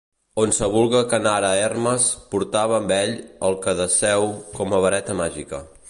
[0.43, 3.15] Onsevulga que anara Hermes portava amb ell
[3.51, 5.67] el caduceu com a vareta màgica.